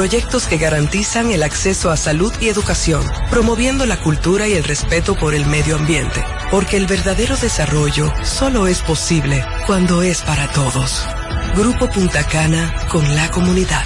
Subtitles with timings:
[0.00, 5.14] proyectos que garantizan el acceso a salud y educación, promoviendo la cultura y el respeto
[5.14, 11.06] por el medio ambiente, porque el verdadero desarrollo solo es posible cuando es para todos.
[11.54, 13.84] Grupo Punta Cana con la comunidad.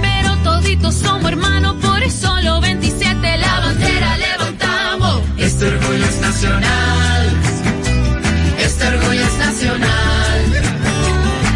[0.77, 1.75] somos hermanos.
[1.81, 5.21] Por eso los 27 la bandera levantamos.
[5.37, 7.29] Este orgullo es nacional.
[8.59, 10.39] Este orgullo es nacional.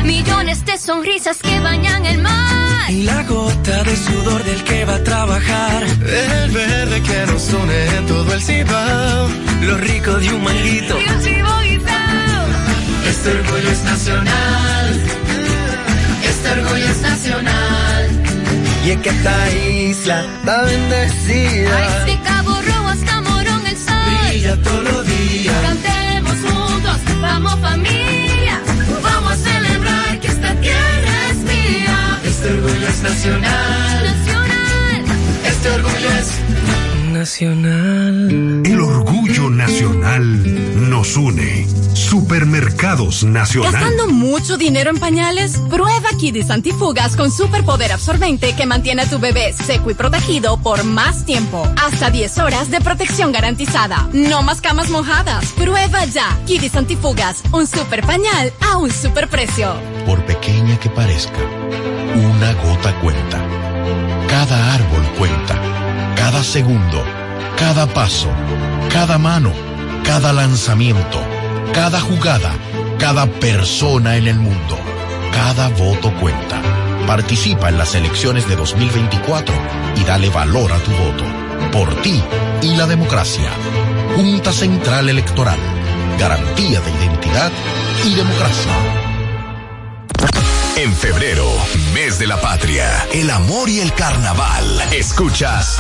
[0.04, 4.96] Millones de sonrisas que bañan el mar y la gota de sudor del que va
[4.96, 5.84] a trabajar.
[5.84, 9.30] El verde que nos une en todo el cibao.
[9.62, 10.98] Lo rico de un manguito.
[13.08, 15.02] Este orgullo es nacional.
[16.24, 17.73] Este orgullo es nacional.
[18.86, 22.06] Y en que esta isla está bendecida.
[22.06, 23.96] Desde Cabo Rojo hasta Morón el sol.
[24.30, 25.56] Brilla todos los días.
[25.62, 28.62] Cantemos juntos, vamos familia.
[29.02, 31.14] Vamos a celebrar que esta tierra
[32.44, 34.04] este orgullo es nacional.
[34.04, 35.06] Nacional.
[35.46, 38.62] Este orgullo es nacional.
[38.66, 40.73] El orgullo nacional
[41.04, 41.68] nos une.
[41.94, 43.74] Supermercados Nacional.
[43.74, 45.58] ¿Gastando mucho dinero en pañales?
[45.70, 50.86] Prueba Kidis Antifugas con superpoder absorbente que mantiene a tu bebé seco y protegido por
[50.86, 51.68] más tiempo.
[51.84, 54.08] Hasta 10 horas de protección garantizada.
[54.14, 55.46] No más camas mojadas.
[55.58, 56.40] Prueba ya.
[56.46, 59.74] Kidis Antifugas, un super pañal a un super precio.
[60.06, 61.42] Por pequeña que parezca
[62.16, 63.46] una gota cuenta.
[64.30, 65.60] Cada árbol cuenta.
[66.16, 67.04] Cada segundo.
[67.58, 68.30] Cada paso.
[68.90, 69.73] Cada mano.
[70.04, 71.22] Cada lanzamiento.
[71.74, 72.54] Cada jugada.
[73.00, 74.78] Cada persona en el mundo.
[75.32, 76.62] Cada voto cuenta.
[77.08, 79.56] Participa en las elecciones de 2024
[79.98, 81.24] y dale valor a tu voto.
[81.72, 82.22] Por ti
[82.62, 83.50] y la democracia.
[84.16, 85.60] Junta Central Electoral.
[86.20, 87.52] Garantía de identidad
[88.06, 88.72] y democracia.
[90.76, 91.48] En febrero,
[91.94, 94.66] mes de la patria, el amor y el carnaval.
[94.92, 95.78] Escuchas.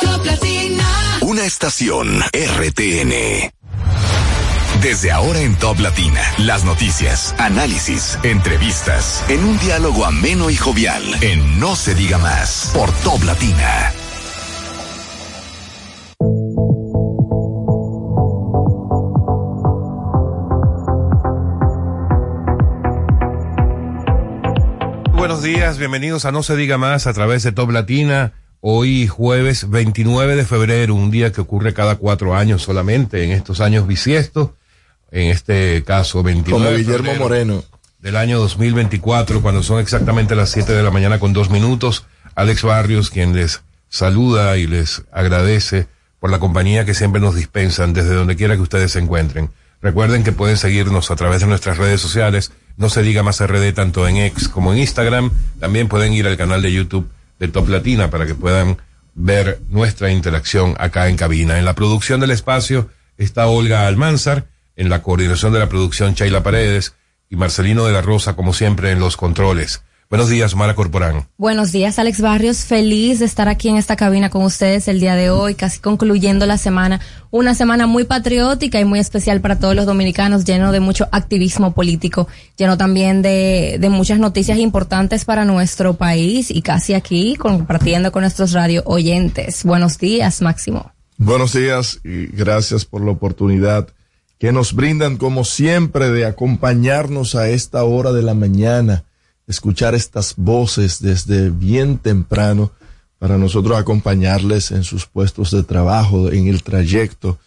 [0.00, 3.50] Top Latina, Una estación RTN.
[4.80, 11.02] Desde ahora en Top Latina, las noticias, análisis, entrevistas, en un diálogo ameno y jovial,
[11.22, 13.92] en No se diga más, por Top Latina.
[25.26, 28.32] buenos días, bienvenidos a No se diga más a través de Top Latina.
[28.60, 33.60] Hoy jueves 29 de febrero, un día que ocurre cada cuatro años solamente, en estos
[33.60, 34.50] años bisiestos,
[35.10, 37.64] en este caso 29 Como Guillermo Moreno.
[38.00, 42.06] Del año 2024, cuando son exactamente las 7 de la mañana con dos minutos.
[42.34, 45.86] Alex Barrios, quien les saluda y les agradece
[46.20, 49.50] por la compañía que siempre nos dispensan desde donde quiera que ustedes se encuentren.
[49.82, 53.72] Recuerden que pueden seguirnos a través de nuestras redes sociales no se diga más RD
[53.72, 55.30] tanto en X como en Instagram.
[55.60, 58.78] También pueden ir al canal de YouTube de Top Latina para que puedan
[59.14, 61.58] ver nuestra interacción acá en cabina.
[61.58, 66.42] En la producción del espacio está Olga Almanzar, en la coordinación de la producción Chayla
[66.42, 66.94] Paredes
[67.30, 69.82] y Marcelino de la Rosa, como siempre, en los controles.
[70.08, 71.26] Buenos días, Mara Corporán.
[71.36, 72.58] Buenos días, Alex Barrios.
[72.58, 76.46] Feliz de estar aquí en esta cabina con ustedes el día de hoy, casi concluyendo
[76.46, 77.00] la semana.
[77.32, 81.74] Una semana muy patriótica y muy especial para todos los dominicanos, lleno de mucho activismo
[81.74, 88.12] político, lleno también de, de muchas noticias importantes para nuestro país y casi aquí compartiendo
[88.12, 89.64] con nuestros radio oyentes.
[89.64, 90.92] Buenos días, Máximo.
[91.18, 93.88] Buenos días y gracias por la oportunidad
[94.38, 99.02] que nos brindan, como siempre, de acompañarnos a esta hora de la mañana
[99.46, 102.72] escuchar estas voces desde bien temprano
[103.18, 107.38] para nosotros acompañarles en sus puestos de trabajo, en el trayecto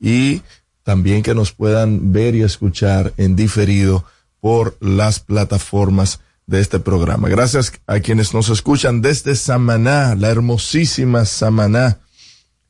[0.00, 0.42] y
[0.82, 4.04] también que nos puedan ver y escuchar en diferido
[4.40, 7.28] por las plataformas de este programa.
[7.28, 11.98] Gracias a quienes nos escuchan desde Samaná, la hermosísima Samaná,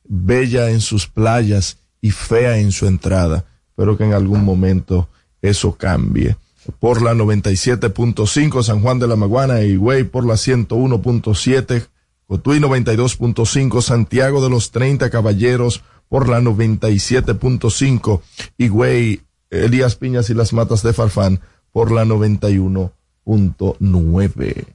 [0.03, 3.45] bella en sus playas y fea en su entrada.
[3.69, 5.09] Espero que en algún momento
[5.41, 6.35] eso cambie
[6.79, 11.87] por la 97.5 San Juan de la Maguana y Güey por la 101.7
[12.27, 18.21] Cotuí 92.5 Santiago de los 30 Caballeros por la 97.5
[18.57, 21.41] y Güey Elías Piñas y las Matas de Farfán
[21.71, 24.65] por la 91.9.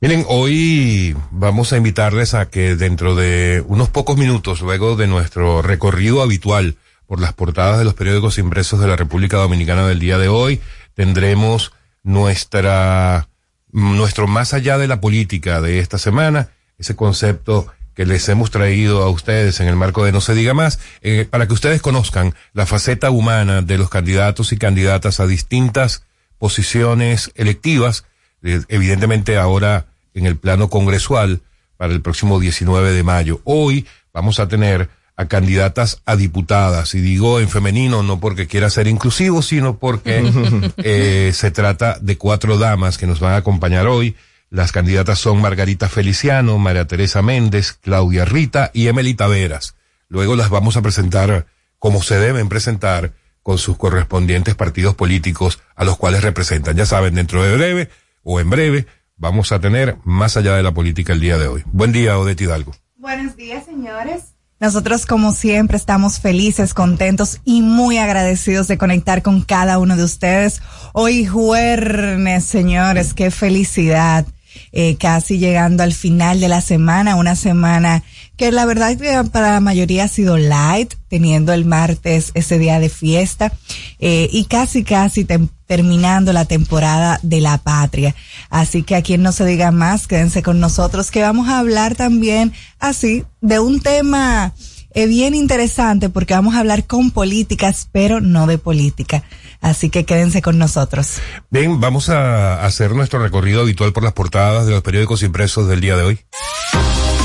[0.00, 5.62] Miren, hoy vamos a invitarles a que dentro de unos pocos minutos, luego de nuestro
[5.62, 6.76] recorrido habitual
[7.06, 10.60] por las portadas de los periódicos impresos de la República Dominicana del día de hoy,
[10.94, 13.28] tendremos nuestra,
[13.70, 19.02] nuestro más allá de la política de esta semana, ese concepto que les hemos traído
[19.02, 22.34] a ustedes en el marco de No se diga más, eh, para que ustedes conozcan
[22.52, 26.04] la faceta humana de los candidatos y candidatas a distintas
[26.38, 28.04] posiciones electivas,
[28.42, 31.42] eh, evidentemente ahora en el plano congresual
[31.76, 33.40] para el próximo 19 de mayo.
[33.44, 38.68] Hoy vamos a tener a candidatas a diputadas, y digo en femenino no porque quiera
[38.70, 43.86] ser inclusivo, sino porque eh, se trata de cuatro damas que nos van a acompañar
[43.86, 44.16] hoy.
[44.50, 49.74] Las candidatas son Margarita Feliciano, María Teresa Méndez, Claudia Rita y Emily Taveras.
[50.08, 51.46] Luego las vamos a presentar
[51.78, 53.12] como se deben presentar
[53.42, 56.76] con sus correspondientes partidos políticos a los cuales representan.
[56.76, 57.90] Ya saben, dentro de breve
[58.22, 58.86] o en breve
[59.16, 61.62] vamos a tener más allá de la política el día de hoy.
[61.66, 62.74] Buen día, Odette Hidalgo.
[62.96, 64.33] Buenos días, señores.
[64.64, 70.04] Nosotros, como siempre, estamos felices, contentos y muy agradecidos de conectar con cada uno de
[70.04, 70.62] ustedes.
[70.94, 74.24] Hoy jueves, señores, qué felicidad.
[74.72, 78.04] Eh, casi llegando al final de la semana, una semana
[78.36, 78.96] que la verdad
[79.30, 83.52] para la mayoría ha sido light, teniendo el martes ese día de fiesta
[83.98, 85.26] eh, y casi casi
[85.66, 88.14] terminando la temporada de la patria.
[88.50, 91.94] Así que a quien no se diga más, quédense con nosotros que vamos a hablar
[91.94, 94.52] también así de un tema
[94.94, 99.24] eh, bien interesante porque vamos a hablar con políticas, pero no de política.
[99.60, 101.18] Así que quédense con nosotros.
[101.50, 105.80] Bien, vamos a hacer nuestro recorrido habitual por las portadas de los periódicos impresos del
[105.80, 106.20] día de hoy.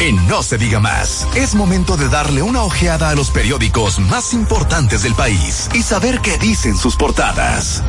[0.01, 4.33] En No se diga más, es momento de darle una ojeada a los periódicos más
[4.33, 7.83] importantes del país y saber qué dicen sus portadas.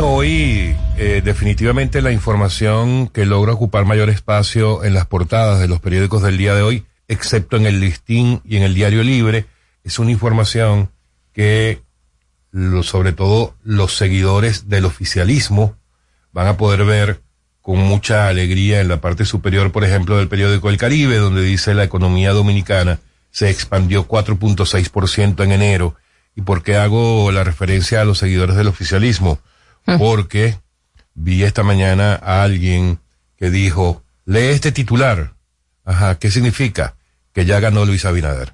[0.00, 5.78] hoy eh, definitivamente la información que logra ocupar mayor espacio en las portadas de los
[5.78, 9.44] periódicos del día de hoy, excepto en el listín y en el diario libre,
[9.82, 10.90] es una información
[11.34, 11.82] que
[12.82, 15.76] sobre todo los seguidores del oficialismo
[16.32, 17.20] van a poder ver
[17.64, 21.72] con mucha alegría en la parte superior, por ejemplo, del periódico El Caribe, donde dice
[21.72, 22.98] la economía dominicana
[23.30, 25.96] se expandió 4.6% en enero.
[26.36, 29.38] ¿Y por qué hago la referencia a los seguidores del oficialismo?
[29.86, 29.96] Ah.
[29.98, 30.58] Porque
[31.14, 32.98] vi esta mañana a alguien
[33.38, 35.32] que dijo, lee este titular.
[35.86, 36.96] Ajá, ¿qué significa?
[37.32, 38.52] Que ya ganó Luis Abinader.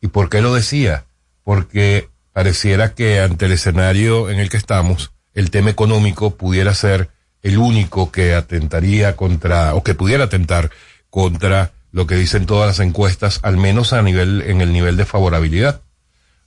[0.00, 1.04] ¿Y por qué lo decía?
[1.44, 7.10] Porque pareciera que ante el escenario en el que estamos, el tema económico pudiera ser
[7.42, 10.70] el único que atentaría contra, o que pudiera atentar
[11.08, 15.04] contra lo que dicen todas las encuestas, al menos a nivel, en el nivel de
[15.04, 15.80] favorabilidad.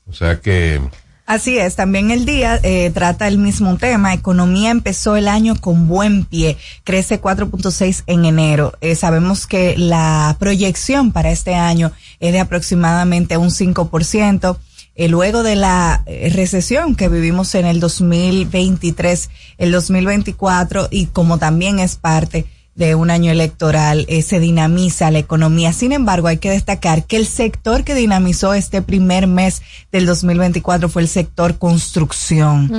[0.09, 0.81] O sea que.
[1.25, 4.13] Así es, también el día eh, trata el mismo tema.
[4.13, 8.73] Economía empezó el año con buen pie, crece 4.6 en enero.
[8.81, 14.57] Eh, sabemos que la proyección para este año es de aproximadamente un 5%.
[14.95, 21.39] Eh, luego de la eh, recesión que vivimos en el 2023, el 2024 y como
[21.39, 22.45] también es parte
[22.75, 25.73] de un año electoral, eh, se dinamiza la economía.
[25.73, 30.89] Sin embargo, hay que destacar que el sector que dinamizó este primer mes del 2024
[30.89, 32.71] fue el sector construcción.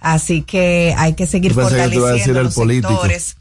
[0.00, 3.36] Así que hay que seguir fortaleciendo los sectores.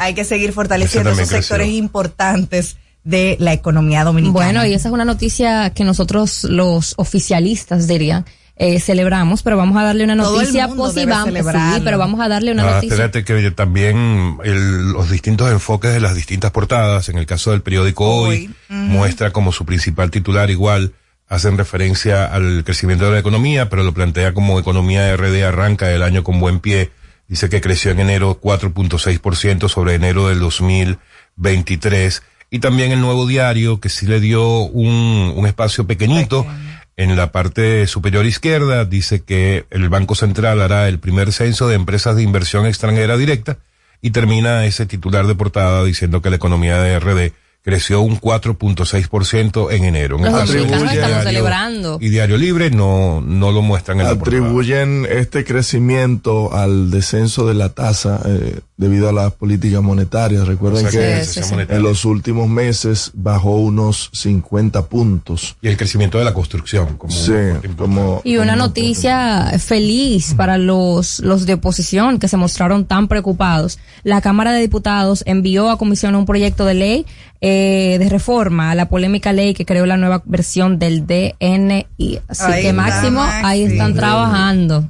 [0.00, 4.32] Hay que seguir fortaleciendo esos sectores importantes de la economía dominicana.
[4.32, 8.24] Bueno, y esa es una noticia que nosotros los oficialistas dirían.
[8.56, 11.24] Eh, celebramos, pero vamos a darle una noticia positiva.
[11.24, 12.94] Sí, pero vamos a darle una ah, noticia.
[12.94, 18.06] Espérate que también los distintos enfoques de las distintas portadas, en el caso del periódico
[18.06, 20.92] Hoy, muestra como su principal titular igual
[21.28, 26.04] hacen referencia al crecimiento de la economía, pero lo plantea como economía RD arranca el
[26.04, 26.92] año con buen pie.
[27.26, 32.22] Dice que creció en enero 4.6% sobre enero del 2023
[32.54, 36.46] y también el nuevo diario que sí le dio un, un espacio pequeñito
[36.96, 41.74] en la parte superior izquierda, dice que el Banco Central hará el primer censo de
[41.74, 43.58] empresas de inversión extranjera directa
[44.00, 47.32] y termina ese titular de portada diciendo que la economía de RD
[47.64, 50.18] creció un 4.6% en enero.
[50.18, 51.98] Los dominicanos estamos celebrando.
[52.00, 57.70] Y Diario Libre no, no lo muestran en Atribuyen este crecimiento al descenso de la
[57.70, 60.46] tasa eh, debido a las políticas monetarias.
[60.46, 61.22] Recuerden que
[61.68, 65.56] en los últimos meses bajó unos 50 puntos.
[65.62, 66.96] Y el crecimiento de la construcción.
[66.96, 67.32] Como sí,
[67.76, 73.78] como, y una noticia feliz para los, los de oposición que se mostraron tan preocupados.
[74.02, 77.06] La Cámara de Diputados envió a comisión un proyecto de ley
[77.46, 82.20] eh, de reforma a la polémica ley que creó la nueva versión del DNI.
[82.26, 84.88] Así que Máximo, ahí están trabajando.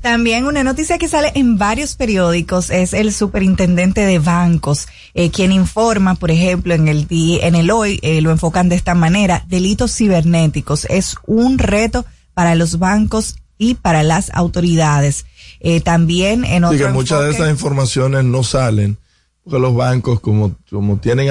[0.00, 5.52] También una noticia que sale en varios periódicos es el superintendente de bancos, eh, quien
[5.52, 9.94] informa, por ejemplo, en el en el hoy eh, lo enfocan de esta manera, delitos
[9.96, 15.24] cibernéticos es un reto para los bancos y para las autoridades.
[15.60, 18.96] Eh, también en otro muchas de esas informaciones no salen
[19.44, 21.28] Porque los bancos, como, como tienen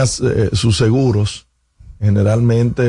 [0.54, 1.48] sus seguros,
[2.00, 2.84] generalmente,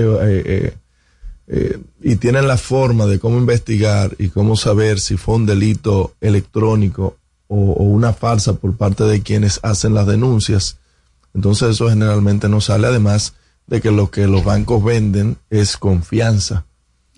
[1.48, 6.14] eh, y tienen la forma de cómo investigar y cómo saber si fue un delito
[6.20, 7.18] electrónico
[7.52, 10.78] o, o una falsa por parte de quienes hacen las denuncias.
[11.34, 13.34] Entonces eso generalmente no sale, además
[13.66, 16.64] de que lo que los bancos venden es confianza.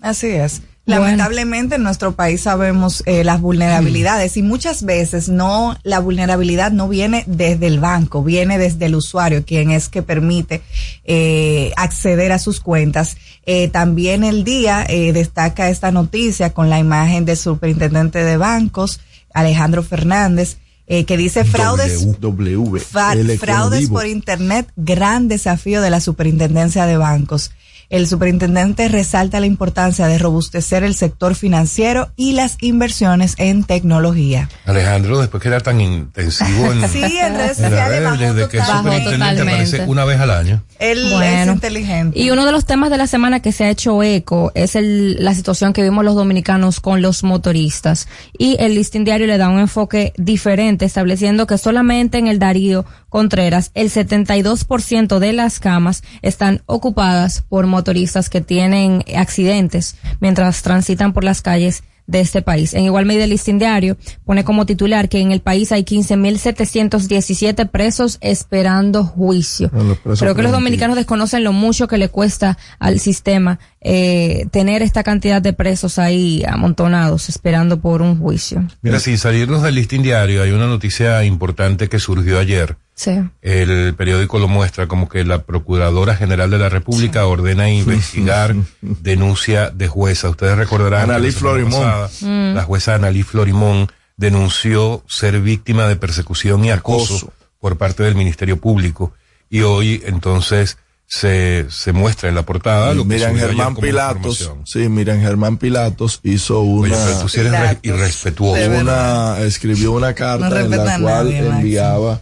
[0.01, 0.61] Así es.
[0.87, 6.87] Lamentablemente en nuestro país sabemos eh, las vulnerabilidades y muchas veces no la vulnerabilidad no
[6.87, 10.61] viene desde el banco, viene desde el usuario, quien es que permite
[11.05, 13.17] eh, acceder a sus cuentas.
[13.47, 18.99] Eh, también el día eh, destaca esta noticia con la imagen del superintendente de bancos,
[19.35, 25.89] Alejandro Fernández, eh, que dice fraudes, W, w, fa- fraudes por internet, gran desafío de
[25.91, 27.51] la superintendencia de bancos.
[27.89, 34.49] El superintendente resalta la importancia de robustecer el sector financiero y las inversiones en tecnología.
[34.65, 38.33] Alejandro, después que era tan intensivo en, Sí, en redes en la sociales red, bajó
[38.33, 40.63] desde que es total- superintendente aparece una vez al año.
[40.79, 41.51] Él es Bueno.
[41.53, 42.19] inteligente.
[42.19, 45.23] Y uno de los temas de la semana que se ha hecho eco es el,
[45.23, 48.07] la situación que vimos los dominicanos con los motoristas.
[48.37, 52.85] Y el listín diario le da un enfoque diferente, estableciendo que solamente en el Darío
[53.15, 61.13] Contreras el 72% de las camas están ocupadas por motoristas que tienen accidentes mientras transitan
[61.13, 62.73] por las calles de este país.
[62.73, 63.95] En igual medida el listín diario
[64.25, 69.69] pone como titular que en el país hay 15.717 presos esperando juicio.
[69.69, 73.59] Bueno, los presos Creo que los dominicanos desconocen lo mucho que le cuesta al sistema
[73.79, 78.67] eh, tener esta cantidad de presos ahí amontonados esperando por un juicio.
[78.81, 82.75] Mira, sin salirnos del listín diario, hay una noticia importante que surgió ayer.
[82.95, 83.11] Sí.
[83.41, 89.69] El periódico lo muestra como que la Procuradora General de la República ordena investigar denuncia
[89.69, 90.29] de jueza.
[90.29, 91.81] Ustedes recordarán que Analí la Florimón.
[91.83, 92.55] pasada, Mm.
[92.55, 97.33] la jueza Analí Florimón denunció ser víctima de persecución y acoso, Acoso.
[97.59, 99.13] por parte del Ministerio Público.
[99.49, 105.19] Y hoy entonces se, se muestra en la portada lo que Germán Pilatos, sí, Miriam
[105.21, 108.69] Germán Pilatos hizo Oye, una, pero tú sí eres re- irrespetuoso.
[108.81, 112.21] una escribió una carta No en la cual nadie, enviaba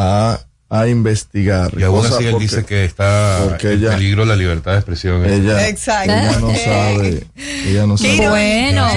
[0.00, 0.38] a,
[0.70, 1.72] a investigar.
[1.76, 4.78] Y aún así él porque- dice que está porque en ella- peligro la libertad de
[4.78, 5.24] expresión.
[5.24, 6.12] ella, Exacto.
[6.12, 7.26] ella no sabe,
[7.66, 8.88] ella no sabe, Bueno.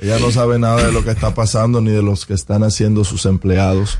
[0.00, 3.04] Ella no sabe nada de lo que está pasando ni de los que están haciendo
[3.04, 3.98] sus empleados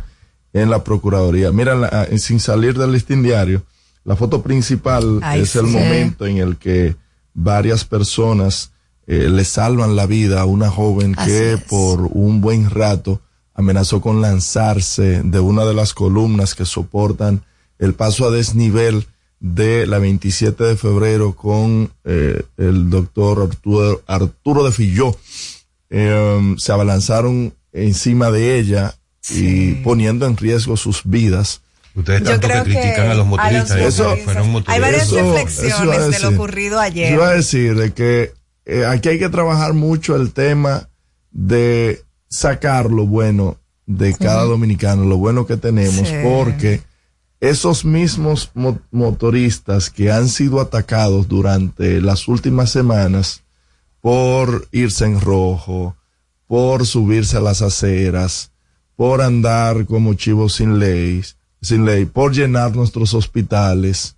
[0.52, 1.50] en la Procuraduría.
[1.50, 3.62] Mira, la- eh, sin salir del listín diario,
[4.04, 5.72] la foto principal Ay, es el sí.
[5.72, 6.94] momento en el que
[7.32, 8.70] varias personas
[9.06, 11.60] eh, le salvan la vida a una joven Así que es.
[11.62, 13.20] por un buen rato
[13.54, 17.42] amenazó con lanzarse de una de las columnas que soportan
[17.78, 19.06] el paso a desnivel
[19.40, 25.16] de la 27 de febrero con eh, el doctor Arturo, Arturo de Filló.
[25.90, 28.94] Eh, se abalanzaron encima de ella
[29.30, 31.60] y poniendo en riesgo sus vidas.
[31.94, 33.70] Ustedes Yo tanto que creo que critican a los motoristas.
[33.70, 34.24] a los motoristas.
[34.24, 34.80] fueron Hay motoristas.
[34.80, 36.26] varias Eso- eso iba a reflexiones de lo decir.
[36.34, 37.12] ocurrido Yo ayer.
[37.12, 38.32] iba a decir de que
[38.66, 40.88] eh, aquí hay que trabajar mucho el tema
[41.30, 42.02] de
[42.34, 46.14] sacar lo bueno de cada dominicano, lo bueno que tenemos, Sí.
[46.24, 46.80] porque
[47.40, 53.42] esos mismos mo- motoristas que han sido atacados durante las últimas semanas
[54.00, 55.96] por irse en rojo,
[56.48, 58.50] por subirse a las aceras,
[58.96, 61.22] por andar como chivos sin ley,
[61.62, 64.16] sin ley, por llenar nuestros hospitales,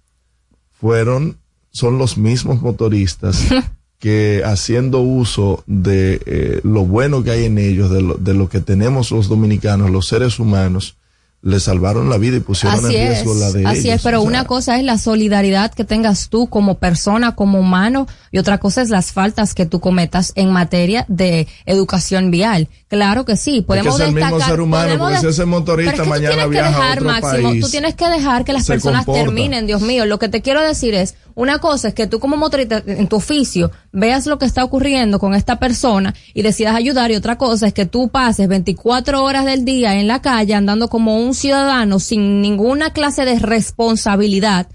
[0.81, 1.37] fueron,
[1.71, 3.39] son los mismos motoristas
[3.99, 8.49] que haciendo uso de eh, lo bueno que hay en ellos, de lo, de lo
[8.49, 10.97] que tenemos los dominicanos, los seres humanos,
[11.43, 13.95] le salvaron la vida y pusieron Así en es, riesgo la de así ellos.
[13.97, 17.61] es, pero O sea, una cosa es la solidaridad que tengas tú como persona, como
[17.61, 22.69] humano, y otra cosa es las faltas que tú cometas en materia de educación vial.
[22.89, 24.49] Claro que sí, podemos es el mismo destacar.
[24.49, 27.49] ser humano, podemos porque si ese motorista Pero es que mañana a dejar, otro Máximo,
[27.49, 29.25] país, tú tienes que dejar que las personas comporta.
[29.25, 30.07] terminen, Dios mío.
[30.07, 33.17] Lo que te quiero decir es, una cosa es que tú como motorista en tu
[33.17, 37.67] oficio veas lo que está ocurriendo con esta persona y decidas ayudar y otra cosa
[37.67, 41.99] es que tú pases 24 horas del día en la calle andando como un ciudadano
[41.99, 44.69] sin ninguna clase de responsabilidad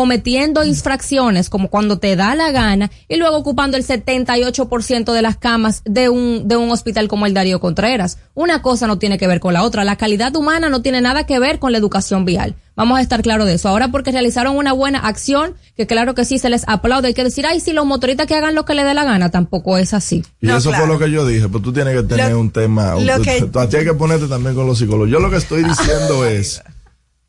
[0.00, 5.38] cometiendo infracciones como cuando te da la gana y luego ocupando el 78% de las
[5.38, 8.18] camas de un, de un hospital como el Darío Contreras.
[8.34, 9.84] Una cosa no tiene que ver con la otra.
[9.84, 12.56] La calidad humana no tiene nada que ver con la educación vial.
[12.74, 13.70] Vamos a estar claro de eso.
[13.70, 17.24] Ahora porque realizaron una buena acción, que claro que sí se les aplaude, hay que
[17.24, 19.94] decir, ay, si los motoristas que hagan lo que les dé la gana, tampoco es
[19.94, 20.22] así.
[20.42, 20.84] Y No, eso claro.
[20.84, 23.18] fue lo que yo dije, pues tú tienes que tener Lo- un tema, un- lo
[23.22, 25.08] que- tú, tú tienes que ponerte también con los psicólogos.
[25.10, 26.62] Yo lo que estoy diciendo es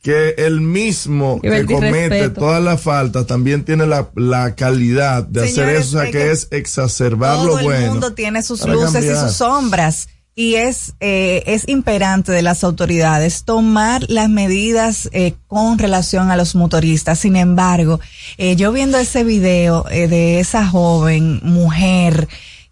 [0.01, 2.39] que el mismo que comete respeto.
[2.39, 6.31] todas las faltas también tiene la, la calidad de hacer eso, o sea, que que
[6.31, 7.85] es exacerbar Todo lo bueno.
[7.85, 9.15] el mundo tiene sus luces cambiar.
[9.15, 10.07] y sus sombras.
[10.35, 16.37] y es, eh, es imperante de las autoridades tomar las medidas eh, con relación a
[16.37, 17.17] los motoristas.
[17.17, 17.99] Sin embargo,
[18.37, 22.27] eh, yo viendo ese video eh, de esa joven mujer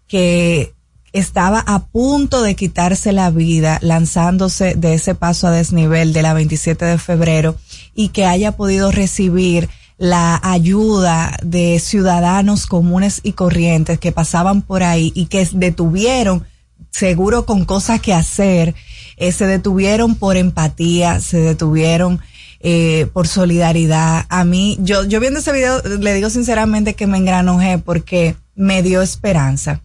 [0.06, 0.75] que
[1.18, 6.34] estaba a punto de quitarse la vida lanzándose de ese paso a desnivel de la
[6.34, 7.56] 27 de febrero
[7.94, 9.68] y que haya podido recibir
[9.98, 16.44] la ayuda de ciudadanos comunes y corrientes que pasaban por ahí y que detuvieron
[16.90, 18.74] seguro con cosas que hacer,
[19.16, 22.20] eh, se detuvieron por empatía, se detuvieron
[22.60, 24.26] eh, por solidaridad.
[24.28, 28.82] A mí, yo, yo viendo ese video, le digo sinceramente que me engranojé porque me
[28.82, 29.80] dio esperanza.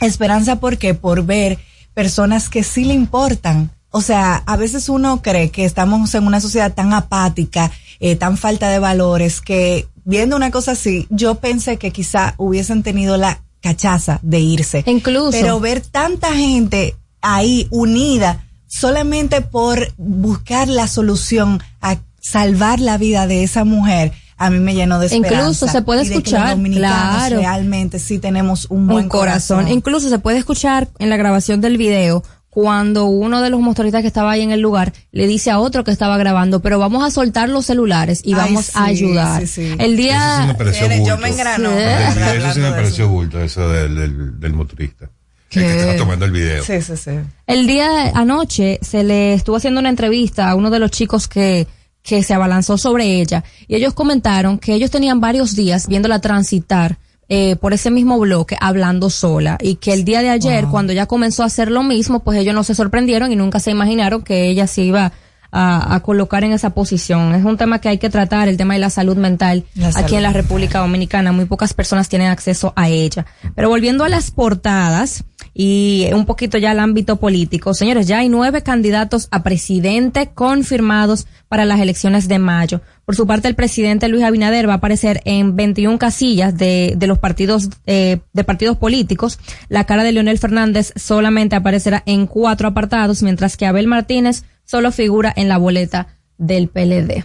[0.00, 1.58] Esperanza porque por ver
[1.94, 3.70] personas que sí le importan.
[3.90, 8.36] O sea, a veces uno cree que estamos en una sociedad tan apática, eh, tan
[8.36, 13.42] falta de valores, que viendo una cosa así, yo pensé que quizá hubiesen tenido la
[13.60, 14.84] cachaza de irse.
[14.86, 15.32] Incluso.
[15.32, 23.26] Pero ver tanta gente ahí unida solamente por buscar la solución a salvar la vida
[23.26, 25.34] de esa mujer, a mí me llenó de esperanza.
[25.36, 27.36] Incluso se puede y de que escuchar, los dominicanos claro.
[27.38, 29.68] realmente sí tenemos un buen un corazón.
[29.68, 34.06] Incluso se puede escuchar en la grabación del video cuando uno de los motoristas que
[34.08, 37.10] estaba ahí en el lugar le dice a otro que estaba grabando, pero vamos a
[37.10, 39.40] soltar los celulares y Ay, vamos a ayudar.
[39.42, 39.74] sí, sí.
[39.78, 41.22] El día Eso sí me pareció Tiene- yo bulto.
[41.22, 41.70] me engrano.
[41.70, 41.76] Sí.
[42.38, 45.10] Eso sí me de pareció bulto, eso del, del, del motorista.
[45.50, 46.62] El que estaba tomando el video.
[46.64, 47.10] Sí, sí, sí.
[47.46, 51.66] El día anoche se le estuvo haciendo una entrevista a uno de los chicos que,
[52.08, 56.96] que se abalanzó sobre ella y ellos comentaron que ellos tenían varios días viéndola transitar
[57.28, 61.04] eh, por ese mismo bloque hablando sola y que el día de ayer cuando ella
[61.04, 64.48] comenzó a hacer lo mismo pues ellos no se sorprendieron y nunca se imaginaron que
[64.48, 65.12] ella se iba
[65.50, 67.34] a, a colocar en esa posición.
[67.34, 70.14] Es un tema que hay que tratar, el tema de la salud mental La aquí
[70.14, 71.32] en la República Dominicana.
[71.32, 73.24] Muy pocas personas tienen acceso a ella.
[73.54, 75.24] Pero volviendo a las portadas
[75.60, 81.26] y un poquito ya al ámbito político, señores, ya hay nueve candidatos a presidente confirmados
[81.48, 82.80] para las elecciones de mayo.
[83.04, 87.06] Por su parte, el presidente Luis Abinader va a aparecer en 21 casillas de, de
[87.08, 89.40] los partidos, eh, de partidos políticos.
[89.68, 94.92] La cara de Leonel Fernández solamente aparecerá en cuatro apartados, mientras que Abel Martínez solo
[94.92, 96.06] figura en la boleta
[96.36, 97.24] del PLD.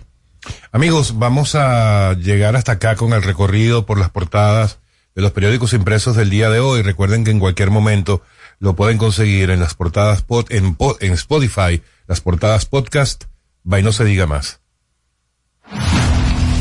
[0.72, 4.80] Amigos, vamos a llegar hasta acá con el recorrido por las portadas
[5.16, 6.82] de los periódicos impresos del día de hoy.
[6.82, 8.22] Recuerden que en cualquier momento
[8.60, 10.76] lo pueden conseguir en las portadas pod, en,
[11.14, 13.26] Spotify, las portadas podcast,
[13.72, 14.63] va y no se diga más.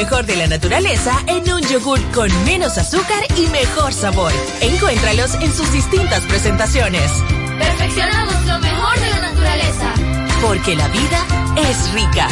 [0.00, 4.32] Mejor de la naturaleza en un yogur con menos azúcar y mejor sabor.
[4.62, 7.12] Encuéntralos en sus distintas presentaciones.
[7.58, 9.92] Perfeccionamos lo mejor de la naturaleza.
[10.40, 11.26] Porque la vida
[11.68, 12.28] es rica.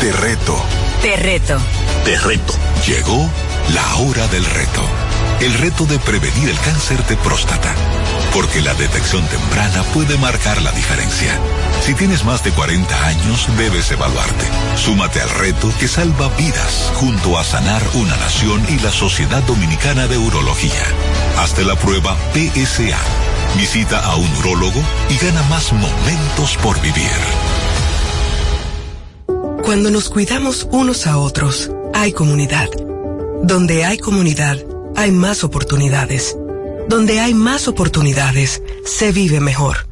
[0.00, 0.56] Te reto.
[1.02, 1.58] Te reto.
[2.06, 2.54] Te reto.
[2.86, 3.30] Llegó
[3.74, 4.82] la hora del reto.
[5.40, 7.74] El reto de prevenir el cáncer de próstata.
[8.32, 11.38] Porque la detección temprana puede marcar la diferencia.
[11.84, 14.44] Si tienes más de 40 años, debes evaluarte.
[14.76, 20.06] Súmate al reto que salva vidas junto a Sanar una Nación y la Sociedad Dominicana
[20.06, 20.84] de Urología.
[21.38, 22.96] Hazte la prueba PSA.
[23.56, 27.10] Visita a un urólogo y gana más momentos por vivir.
[29.64, 32.68] Cuando nos cuidamos unos a otros, hay comunidad.
[33.42, 34.56] Donde hay comunidad,
[34.94, 36.36] hay más oportunidades.
[36.88, 39.91] Donde hay más oportunidades, se vive mejor.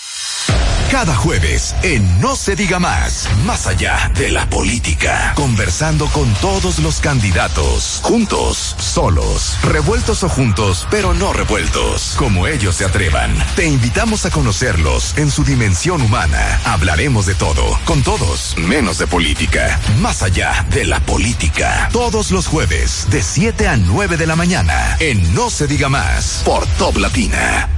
[0.91, 6.79] Cada jueves en No se diga más, más allá de la política, conversando con todos
[6.79, 13.33] los candidatos, juntos, solos, revueltos o juntos, pero no revueltos, como ellos se atrevan.
[13.55, 16.59] Te invitamos a conocerlos en su dimensión humana.
[16.65, 21.87] Hablaremos de todo, con todos, menos de política, más allá de la política.
[21.93, 26.41] Todos los jueves, de 7 a 9 de la mañana, en No se diga más,
[26.43, 27.69] por Top Latina.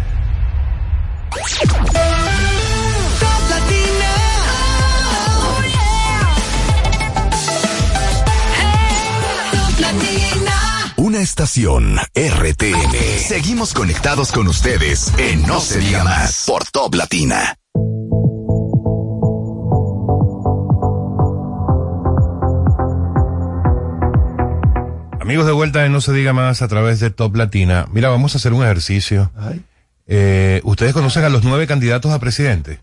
[11.13, 13.19] Una estación RTN.
[13.19, 17.55] Seguimos conectados con ustedes en No se diga más por Top Latina.
[25.21, 27.85] Amigos de vuelta en No se diga más a través de Top Latina.
[27.91, 29.31] Mira, vamos a hacer un ejercicio.
[30.07, 32.79] Eh, ¿Ustedes conocen a los nueve candidatos a presidente?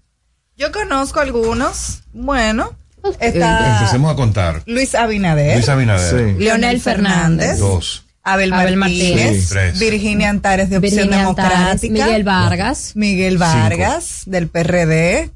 [0.57, 2.05] Yo conozco algunos.
[2.13, 2.77] Bueno,
[3.19, 4.63] está Empecemos a contar.
[4.67, 5.57] Luis Abinader.
[5.57, 6.37] Luis Abinader.
[6.39, 7.59] Leonel Fernández.
[7.59, 8.05] Dos.
[8.23, 9.75] Abel, Abel Martínez, Martínez.
[9.79, 9.85] Sí.
[9.91, 12.93] Virginia Antares de Opción Virginia Antares, Democrática, Miguel Vargas.
[12.95, 15.31] Miguel Vargas del PRD,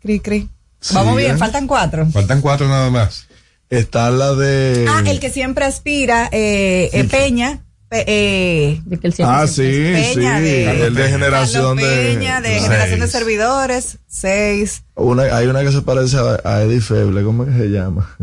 [0.00, 0.48] Cri Cri.
[0.92, 2.06] Vamos bien, faltan cuatro.
[2.10, 3.26] Faltan cuatro nada más.
[3.70, 4.86] Está la de.
[4.88, 7.60] Ah, el que siempre aspira, eh, eh, Peña.
[7.88, 8.82] Pe- eh,
[9.24, 10.14] Ah, sí, sí.
[10.14, 12.14] Peña de- el de generación Carlos de.
[12.14, 14.82] Peña de generación de servidores, seis.
[14.94, 18.16] Una, hay una que se parece a, a Eddie Feble, ¿cómo es que se llama?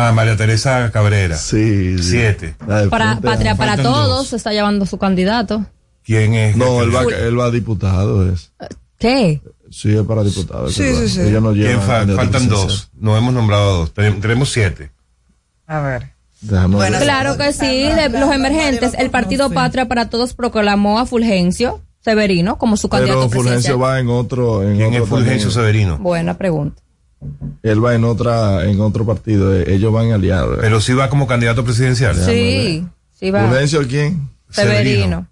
[0.00, 1.36] Ah, María Teresa Cabrera.
[1.36, 1.98] Sí.
[1.98, 2.04] sí.
[2.10, 2.54] Siete.
[2.66, 5.66] De Para Patria para Faltan Todos está llevando su candidato.
[6.04, 6.56] ¿Quién es?
[6.56, 8.52] No, él va, él va a diputado, es.
[8.98, 9.40] ¿Qué?
[9.70, 10.68] Sí, es para diputado.
[10.70, 11.20] Sí, sí, sí.
[11.22, 12.90] Ellos no ¿Quién llevan fa- candidato faltan dos.
[12.98, 13.92] No hemos nombrado a dos.
[13.94, 14.90] Ten- Tenemos siete.
[15.66, 16.12] A ver.
[16.40, 17.02] Déjame Bueno, ver.
[17.02, 22.56] Claro que sí, de los emergentes, el Partido Patria para Todos proclamó a Fulgencio Severino
[22.58, 23.82] como su candidato Pero Fulgencio presidencial.
[23.82, 24.62] va en otro.
[24.62, 25.52] En ¿Quién otro es Fulgencio también.
[25.52, 25.98] Severino?
[25.98, 26.80] Buena pregunta.
[27.62, 29.54] Él va en otra, en otro partido.
[29.54, 30.58] eh, Ellos van aliados.
[30.60, 32.14] Pero sí va como candidato presidencial.
[32.16, 32.86] Sí,
[33.18, 33.48] sí va.
[33.48, 34.28] ¿Fulgencio quién?
[34.50, 35.26] Severino.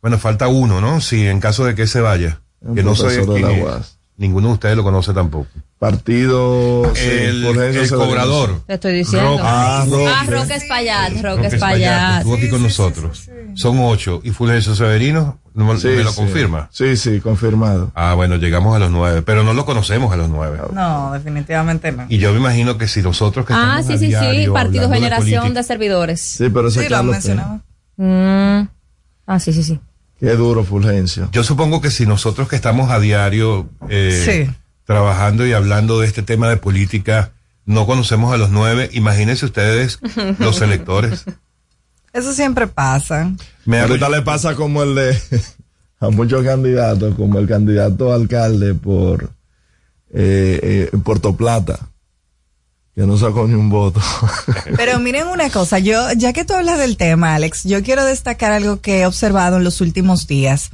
[0.00, 1.00] Bueno, falta uno, ¿no?
[1.00, 2.40] Sí, en caso de que se vaya.
[2.60, 3.62] Un Que no de quién la es.
[3.64, 3.98] UAS.
[4.16, 5.48] Ninguno de ustedes lo conoce tampoco.
[5.82, 6.92] Partido.
[6.94, 8.62] sí, El, cobrador.
[8.68, 9.30] Te estoy diciendo.
[9.30, 9.42] Roque.
[9.44, 10.06] Ah, Roque.
[10.08, 13.28] Ah, Roque Espaillat, Roque Espaillat, estuvo aquí con nosotros.
[13.54, 14.20] Son ocho.
[14.22, 15.40] ¿Y Fulgencio Severino?
[15.54, 16.16] ¿No me- Sí, ¿Me lo sí.
[16.16, 16.68] confirma?
[16.72, 17.90] Sí, sí, confirmado.
[17.96, 19.22] Ah, bueno, llegamos a los nueve.
[19.22, 20.58] Pero no lo conocemos a los nueve.
[20.72, 22.06] No, definitivamente no.
[22.08, 24.86] Y yo me imagino que si nosotros que Ah, estamos sí, a sí, sí, Partido
[24.88, 26.20] de Generación política- de Servidores.
[26.20, 27.60] Sí, pero ese Sí, lo Carlos mencionaba.
[27.96, 28.68] Mm.
[29.26, 29.80] Ah, sí, sí, sí.
[30.20, 31.28] Qué duro Fulgencio.
[31.32, 34.48] Yo supongo que si nosotros que estamos a diario eh,
[34.84, 37.32] trabajando y hablando de este tema de política,
[37.64, 39.98] no conocemos a los nueve, imagínense ustedes
[40.38, 41.24] los electores.
[42.12, 43.32] Eso siempre pasa.
[43.64, 45.18] Me Ahorita le pasa como el de
[46.00, 49.30] a muchos candidatos, como el candidato a alcalde por
[50.12, 51.78] eh, eh, Puerto Plata,
[52.94, 54.00] que no sacó ni un voto.
[54.76, 58.52] Pero miren una cosa, yo, ya que tú hablas del tema, Alex, yo quiero destacar
[58.52, 60.70] algo que he observado en los últimos días.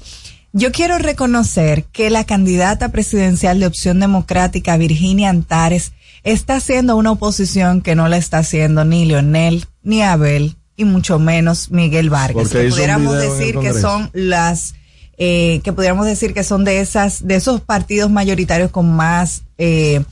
[0.52, 5.92] Yo quiero reconocer que la candidata presidencial de Opción Democrática, Virginia Antares,
[6.24, 11.18] está haciendo una oposición que no la está haciendo ni Leonel, ni Abel, y mucho
[11.18, 12.48] menos Miguel Vargas.
[12.48, 14.74] Porque Que pudiéramos decir que son las,
[15.18, 20.02] eh, que pudiéramos decir que son de esas, de esos partidos mayoritarios con más, eh,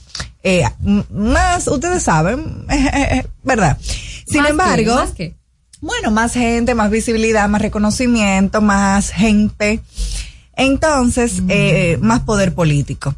[0.43, 0.65] eh,
[1.11, 2.67] más, ustedes saben,
[3.43, 3.79] ¿verdad?
[4.27, 5.35] Sin embargo, ¿Más qué?
[5.81, 9.81] bueno, más gente, más visibilidad, más reconocimiento, más gente.
[10.57, 13.15] Entonces, eh, más poder político.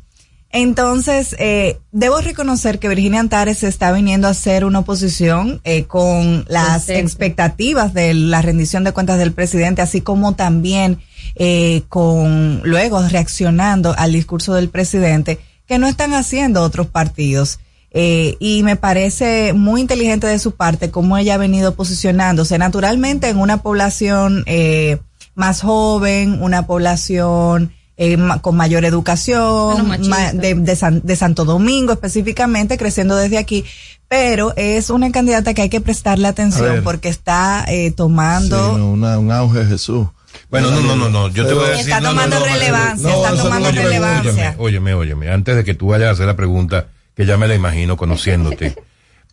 [0.50, 6.46] Entonces, eh, debo reconocer que Virginia Antares está viniendo a hacer una oposición eh, con
[6.48, 11.00] las expectativas de la rendición de cuentas del presidente, así como también
[11.34, 17.60] eh, con luego reaccionando al discurso del presidente, que no están haciendo otros partidos.
[17.90, 23.30] Eh, y me parece muy inteligente de su parte cómo ella ha venido posicionándose naturalmente
[23.30, 24.98] en una población eh,
[25.38, 31.44] más joven, una población eh, ma- con mayor educación, ma- de, de San- de Santo
[31.44, 33.64] Domingo específicamente, creciendo desde aquí,
[34.08, 36.82] pero es una candidata que hay que prestarle atención ver.
[36.84, 38.76] porque está eh, Sí, tomando...
[38.78, 40.06] no, una- un auge Jesús.
[40.50, 41.80] Bueno, no, no, no, no, yo te voy a decir.
[41.86, 44.32] Está no, tomando no, no, relevancia, no, está tomando óyeme, relevancia.
[44.32, 47.48] Óyeme, óyeme, óyeme, antes de que tú vayas a hacer la pregunta, que ya me
[47.48, 48.76] la imagino conociéndote,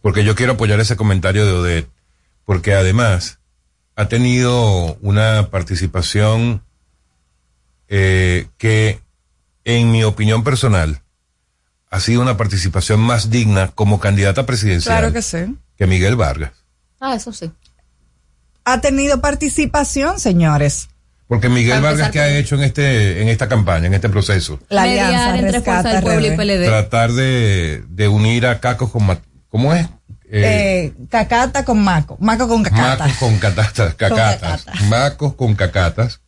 [0.02, 1.90] porque yo quiero apoyar ese comentario de Odette,
[2.46, 3.40] porque además
[3.96, 6.64] ha tenido una participación
[7.88, 9.00] eh, que,
[9.64, 11.02] en mi opinión personal,
[11.90, 15.56] ha sido una participación más digna como candidata presidencial Claro que sí.
[15.78, 16.52] que Miguel Vargas.
[17.00, 17.52] Ah, eso sí.
[18.66, 20.90] ha tenido participación, señores.
[21.28, 24.60] Porque Miguel Vargas, ¿qué ha hecho en este en esta campaña, en este proceso?
[24.70, 26.66] La alianza entre Fuerza del Pueblo y PLD.
[26.66, 29.20] Tratar de, de unir a Cacos con...
[29.50, 29.88] ¿Cómo es?
[30.44, 32.18] Eh, cacata con Maco.
[32.20, 33.06] Maco con cacata.
[33.06, 34.66] Macos con catatas, cacatas.
[34.90, 36.22] Macos con cacatas.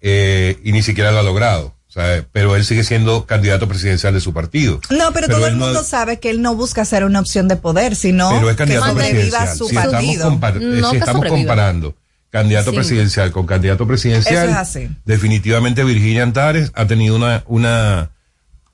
[0.00, 1.74] Eh, y ni siquiera lo ha logrado.
[2.32, 4.80] Pero él sigue siendo candidato presidencial de su partido.
[4.90, 7.94] No, pero, todo el mundo sabe que él no busca ser una opción de poder,
[7.94, 9.56] sino pero es candidato que presidencial.
[9.56, 10.32] su si partido.
[10.32, 11.94] Estamos No si estamos comparando
[12.30, 12.76] candidato Sí.
[12.76, 14.88] presidencial con candidato presidencial, Eso es así.
[15.04, 18.10] definitivamente Virginia Antares ha tenido una, una,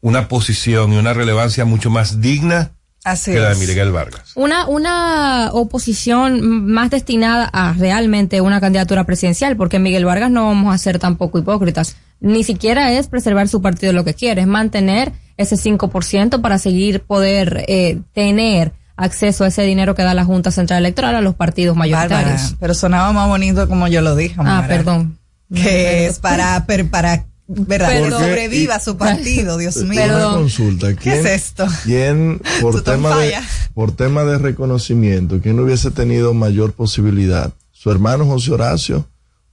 [0.00, 2.70] una posición y una relevancia mucho más digna
[3.04, 3.66] Así que la de.
[3.66, 4.32] Miguel Vargas.
[4.34, 10.74] Una, una oposición más destinada a realmente una candidatura presidencial, porque Miguel Vargas no vamos
[10.74, 11.96] a ser tampoco hipócritas.
[12.20, 17.00] Ni siquiera es preservar su partido lo que quiere, es mantener ese 5% para seguir
[17.02, 21.34] poder eh, tener acceso a ese dinero que da la Junta Central Electoral a los
[21.34, 22.42] partidos mayoritarios.
[22.42, 24.36] Bárbara, pero sonaba más bonito como yo lo dije.
[24.38, 25.18] Ah, perdón.
[25.52, 28.10] Que es para, para, ¿verdad?
[28.10, 30.04] Sobreviva su partido, Dios mío.
[30.04, 30.88] Una consulta.
[30.90, 31.66] ¿Qué ¿Quién, es esto?
[31.84, 33.34] ¿Quién, por tema, de,
[33.74, 37.52] por tema de reconocimiento, quién hubiese tenido mayor posibilidad?
[37.72, 39.06] ¿Su hermano José Horacio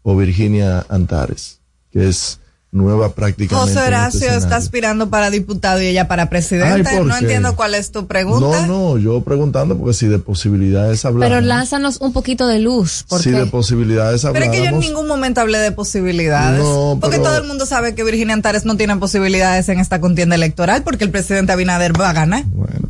[0.03, 1.59] o Virginia Antares?
[1.91, 2.39] Que es
[2.71, 3.55] nueva prácticamente.
[3.71, 6.89] José este Horacio está aspirando para diputado y ella para presidente.
[6.89, 7.21] Ay, ¿por no qué?
[7.21, 8.65] entiendo cuál es tu pregunta.
[8.67, 11.27] No, no, yo preguntando porque si de posibilidades hablamos.
[11.33, 14.55] Pero lánzanos un poquito de luz, porque si de posibilidades Pero hablamos.
[14.55, 16.59] es que yo en ningún momento hablé de posibilidades.
[16.61, 20.01] No, porque pero- todo el mundo sabe que Virginia Antares no tiene posibilidades en esta
[20.01, 22.43] contienda electoral porque el presidente Abinader va a ganar.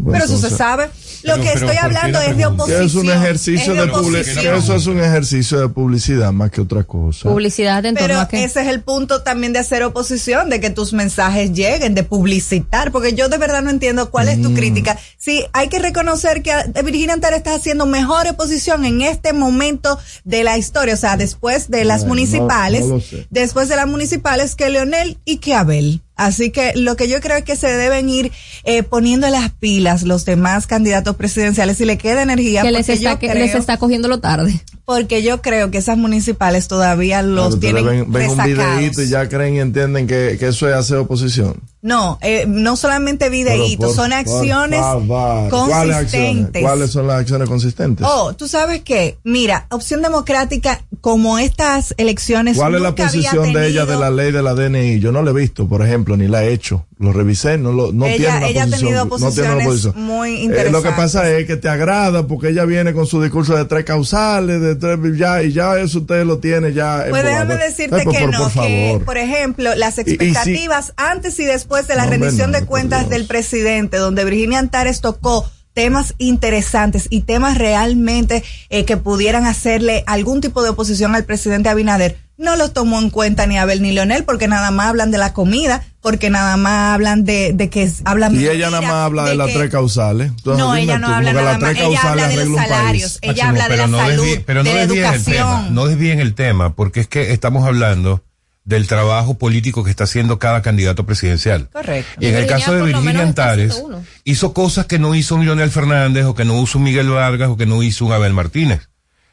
[0.06, 0.90] pero eso se entonces- sabe.
[1.28, 2.84] Lo que pero estoy ¿por qué hablando la es de oposición.
[2.86, 4.44] Es un ejercicio es de, publi- oposición.
[4.44, 7.30] que eso es un ejercicio de publicidad más que otra cosa.
[7.30, 8.44] publicidad en torno Pero a qué.
[8.44, 12.92] ese es el punto también de hacer oposición, de que tus mensajes lleguen, de publicitar,
[12.92, 14.30] porque yo de verdad no entiendo cuál Mm.
[14.30, 14.98] es tu crítica.
[15.18, 19.98] Sí, hay que reconocer que a- Virginia Antares está haciendo mejor oposición en este momento
[20.24, 23.28] de la historia, o sea, después de las municipales, no- no lo sé.
[23.30, 26.02] después de las municipales que Leonel y que Abel.
[26.18, 28.32] Así que lo que yo creo es que se deben ir
[28.64, 32.64] eh, poniendo las pilas los demás candidatos presidenciales y le queda energía.
[32.64, 34.60] que les porque está, yo que creo- les está cogiendo lo tarde.
[34.84, 39.10] porque yo creo que esas municipales todavía los Ustedes tienen ven, ven un videíto y
[39.10, 41.62] ya creen y entienden que, que eso es hacer oposición.
[41.88, 46.02] No, eh, no solamente videitos, son acciones por favor, ¿Cuáles acciones?
[46.02, 46.62] consistentes.
[46.62, 48.06] ¿Cuáles son las acciones consistentes?
[48.06, 52.58] Oh, tú sabes que, mira, Opción Democrática, como estas elecciones.
[52.58, 55.00] ¿Cuál es la posición de ella de la ley de la DNI?
[55.00, 56.86] Yo no la he visto, por ejemplo, ni la he hecho.
[57.00, 58.80] Lo revisé, no lo, no Ella- tiene una ella ha posición.
[58.80, 60.04] tenido no tiene una posiciones posición.
[60.04, 60.94] muy Eh, lo que interesantes.
[60.96, 64.74] pasa es que te agrada porque ella viene con su discurso de tres causales, de
[64.76, 67.06] tres, ya, y ya eso usted lo tiene ya.
[67.10, 70.04] Pues déjame decirte Ay, por- que por- no, por que por ejemplo las Y- y
[70.06, 74.26] si- expectativas antes y después de la No, rendición no, de cuentas del presidente, donde
[74.26, 80.70] Virginia Antares tocó temas interesantes y temas realmente eh, que pudieran hacerle algún tipo de
[80.70, 84.70] oposición al presidente Abinader, no los tomó en cuenta ni Abel ni Leonel porque nada
[84.72, 88.70] más hablan de la comida, porque nada más hablan de, de que hablan Y ella
[88.70, 90.28] nada más habla de, las que- tres causales.
[90.30, 91.82] Entonces, No, ella no habla nada las tres más.
[91.82, 93.20] Ella causales habla de los salarios.
[93.22, 95.24] Ella Máximo, habla de pero la no salud, desvíe- pero no de la desvíen el
[95.24, 95.76] tema, educación.
[95.76, 98.24] no desvíen el tema, porque es que estamos hablando
[98.66, 101.70] del trabajo político que está haciendo cada candidato presidencial.
[101.72, 102.12] Correcto.
[102.20, 103.82] Y en el caso de Virginia Antares,
[104.26, 107.48] hizo cosas que no hizo un Leonel Fernández, o que no hizo un Miguel Vargas,
[107.50, 108.90] o que no hizo un Abel Martínez.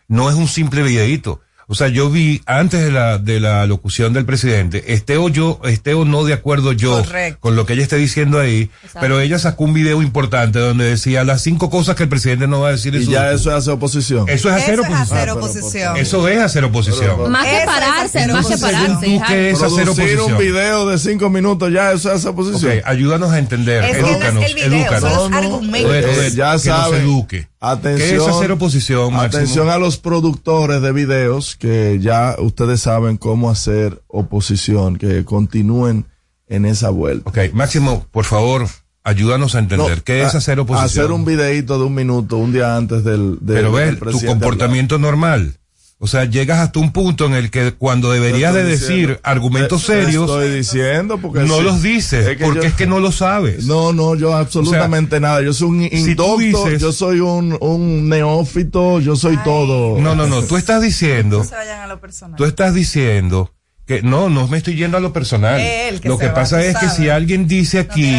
[0.06, 1.40] No es un simple videíto.
[1.66, 5.61] O sea, yo vi antes de la, de la locución del presidente, esté o yo,
[5.64, 7.40] esté o no de acuerdo yo Correcto.
[7.40, 11.24] con lo que ella esté diciendo ahí, pero ella sacó un video importante donde decía
[11.24, 13.50] las cinco cosas que el presidente no va a decir en Y su ya eso
[13.50, 14.29] es hacer oposición.
[14.29, 15.18] Eso es hacer Eso es oposición.
[15.18, 15.96] hacer oposición.
[15.96, 17.31] Eso es hacer oposición.
[17.31, 19.07] Más que es pararse, más que pararse.
[19.07, 20.33] ¿Tú qué es hacer Producir oposición?
[20.33, 22.79] un video de cinco minutos, ya eso es hacer oposición.
[22.79, 25.92] Ok, ayúdanos a entender, Es que no es el video, son los argumentos.
[25.94, 27.48] Eh, ya que nos eduque.
[27.70, 28.09] Atención.
[28.11, 29.38] ¿Qué es hacer oposición, Máximo?
[29.38, 36.07] Atención a los productores de videos que ya ustedes saben cómo hacer oposición, que continúen
[36.46, 37.29] en esa vuelta.
[37.31, 38.66] Ok, Máximo, por favor,
[39.03, 39.98] ayúdanos a entender.
[39.98, 41.05] No, ¿Qué es hacer oposición?
[41.05, 44.98] Hacer un videíto de un minuto, un día antes del, del- Pero ver, tu comportamiento
[44.98, 45.57] normal.
[46.04, 49.20] O sea, llegas hasta un punto en el que cuando deberías Te de decir diciendo.
[49.22, 51.62] argumentos Te- te serios, estoy diciendo porque no sí.
[51.62, 53.64] los dices, Es que porque yo- es que no lo sabes.
[53.64, 55.40] No, no, yo absolutamente nada.
[55.40, 59.98] Yo soy un si indocto, dices- yo soy un, un neófito, yo soy todo.
[59.98, 62.36] No, no, no, tú estás diciendo, No se vayan a lo personal.
[62.36, 63.54] tú estás diciendo
[63.86, 65.56] que no, no me estoy yendo a lo personal.
[65.56, 68.14] Que lo que va, pasa es que si alguien dice aquí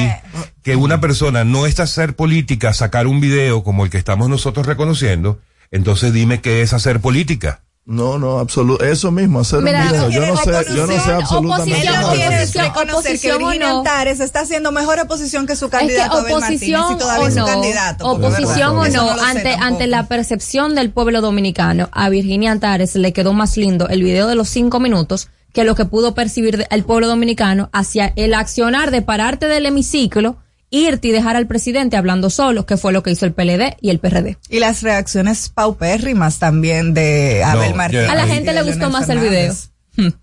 [0.64, 4.28] que una persona no está a hacer política, sacar un video como el que estamos
[4.28, 7.62] nosotros reconociendo, entonces dime qué es hacer política.
[7.88, 8.84] No, no, absoluto.
[8.84, 10.10] Eso mismo, hacer Mira, un video.
[10.10, 12.14] Yo no sé, yo no sé oposición, absolutamente oposición, nada.
[12.14, 13.78] quiere oposición, reconocer que oposición Virginia no.
[13.78, 17.24] Antares está haciendo mejor oposición que su Es que candidato Abel oposición Martínez y todavía
[17.24, 18.08] o es su no, candidato.
[18.08, 23.14] oposición o no, sé ante, ante la percepción del pueblo dominicano, a Virginia Antares le
[23.14, 26.84] quedó más lindo el video de los cinco minutos que lo que pudo percibir el
[26.84, 30.38] pueblo dominicano hacia el accionar de pararte del hemiciclo,
[30.76, 33.90] irte y dejar al presidente hablando solo, que fue lo que hizo el PLD y
[33.90, 34.38] el PRD.
[34.50, 38.10] Y las reacciones paupérrimas también de Abel No, Martínez.
[38.10, 39.54] A la gente le gustó más el video.
[39.96, 40.20] Fernández.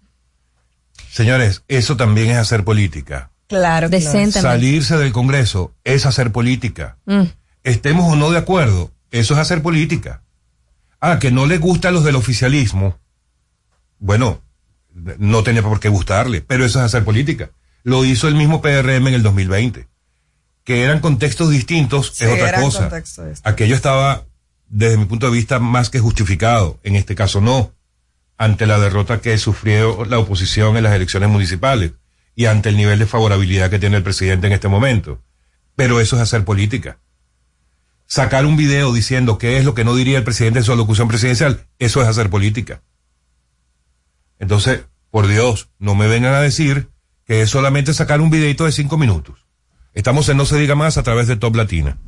[1.13, 3.31] Señores, eso también es hacer política.
[3.47, 3.89] Claro, claro.
[3.91, 4.41] Decentemente.
[4.41, 6.97] Salirse del Congreso es hacer política.
[7.05, 7.25] Mm.
[7.65, 10.23] Estemos o no de acuerdo, eso es hacer política.
[11.01, 12.99] Ah, que no le gusta a los del oficialismo.
[13.99, 14.41] Bueno,
[15.19, 17.51] no tenía por qué gustarle, pero eso es hacer política.
[17.83, 19.89] Lo hizo el mismo PRM en el 2020.
[20.65, 22.91] Que eran contextos distintos Sí, es otra cosa.
[23.45, 24.25] Aquello estaba,
[24.69, 26.79] desde mi punto de vista, más que justificado.
[26.83, 27.73] En este caso no.
[28.39, 31.93] Ante la derrota que sufrió la oposición en las elecciones municipales
[32.35, 35.21] y ante el nivel de favorabilidad que tiene el presidente en este momento.
[35.77, 36.99] Pero eso es hacer política.
[38.07, 41.09] Sacar un video diciendo qué es lo que no diría el presidente en su alocución
[41.09, 42.83] presidencial, eso es hacer política.
[44.39, 46.91] Entonces, por Dios, no me vengan a decir
[47.25, 49.47] que es solamente sacar un videito de cinco minutos.
[49.95, 51.99] Estamos en No se diga más a través de Top Latina.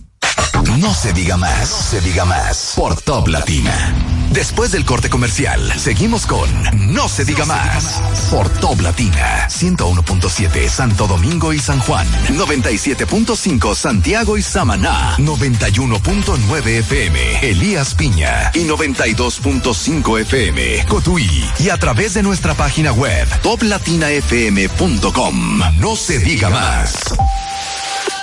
[0.78, 3.94] No se diga más, se diga más por Top Latina.
[4.30, 6.48] Después del corte comercial, seguimos con
[6.94, 14.38] No se diga más por Top Latina 101.7 Santo Domingo y San Juan, 97.5 Santiago
[14.38, 22.54] y Samaná, 91.9 FM Elías Piña y 92.5 FM Cotuí y a través de nuestra
[22.54, 25.60] página web toplatinafm.com.
[25.78, 27.14] No se diga más.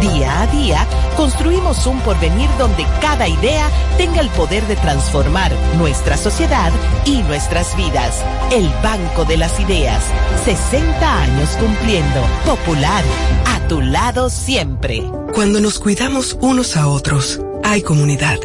[0.00, 6.16] Día a día construimos un porvenir donde cada idea tenga el poder de transformar nuestra
[6.16, 6.72] sociedad
[7.04, 8.24] y nuestras vidas.
[8.50, 10.02] El Banco de las Ideas.
[10.44, 12.22] 60 años cumpliendo.
[12.44, 13.04] Popular.
[13.46, 15.02] A tu lado siempre.
[15.32, 18.38] Cuando nos cuidamos unos a otros, hay comunidad.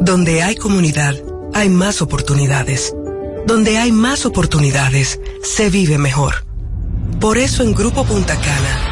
[0.00, 1.14] Donde hay comunidad,
[1.54, 2.94] hay más oportunidades.
[3.46, 6.44] Donde hay más oportunidades, se vive mejor.
[7.20, 8.91] Por eso en Grupo Punta Cana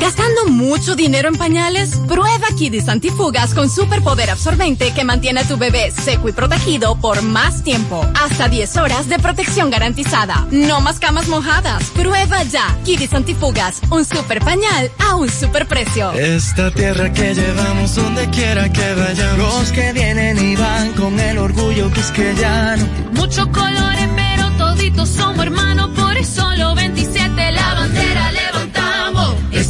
[0.00, 1.96] ¿Gastando mucho dinero en pañales?
[2.06, 7.22] Prueba Kidis Antifugas con superpoder absorbente que mantiene a tu bebé seco y protegido por
[7.22, 8.06] más tiempo.
[8.22, 10.46] Hasta 10 horas de protección garantizada.
[10.50, 11.90] No más camas mojadas.
[11.90, 12.76] Prueba ya.
[12.84, 16.12] Kidis Antifugas, un super pañal a un super precio.
[16.12, 19.38] Esta tierra que llevamos donde quiera que vayamos.
[19.38, 22.86] Los que vienen y van con el orgullo quisqueyano.
[23.12, 25.90] Muchos colores, pero toditos somos hermanos.
[25.96, 28.45] Por eso los 27 la bandera levantamos.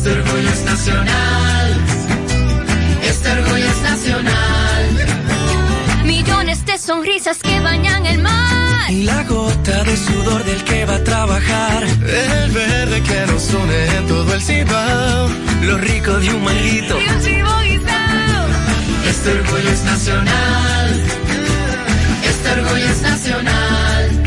[0.06, 1.80] Este orgullo es nacional.
[3.02, 4.84] Este orgullo es nacional.
[6.04, 8.88] Millones de sonrisas que bañan el mar.
[8.88, 11.82] Y la gota de sudor del que va a trabajar.
[11.82, 15.28] El verde que nos une en todo el cibao.
[15.62, 17.00] Lo rico de un manguito.
[17.00, 18.46] Y un chivo guisado.
[19.08, 21.02] Este orgullo es nacional.
[22.30, 24.22] Este orgullo es nacional.